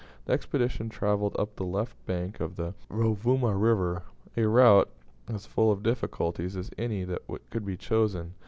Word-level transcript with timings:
The 0.25 0.33
expedition 0.33 0.89
travelled 0.89 1.35
up 1.37 1.55
the 1.55 1.63
left 1.63 2.03
bank 2.07 2.39
of 2.39 2.55
the 2.55 2.73
Rovuma 2.89 3.53
River, 3.55 4.01
a 4.35 4.47
route 4.47 4.89
as 5.31 5.45
full 5.45 5.71
of 5.71 5.83
difficulties 5.83 6.57
as 6.57 6.71
any 6.75 7.03
that 7.03 7.21
could 7.51 7.67
be 7.67 7.77
chosen. 7.77 8.33